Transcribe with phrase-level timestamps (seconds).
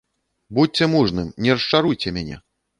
[0.59, 2.45] Будзьце мужным, не расчаруйце мяне!